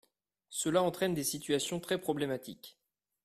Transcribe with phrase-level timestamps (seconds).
[0.49, 2.75] Cela entraîne des situations très problématiques.